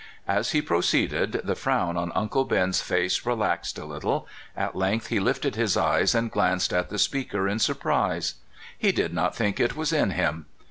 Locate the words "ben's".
2.43-2.81